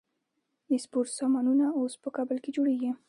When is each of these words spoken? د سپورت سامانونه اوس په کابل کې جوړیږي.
د 0.69 0.71
سپورت 0.83 1.09
سامانونه 1.19 1.65
اوس 1.77 1.93
په 2.03 2.09
کابل 2.17 2.37
کې 2.43 2.53
جوړیږي. 2.57 2.91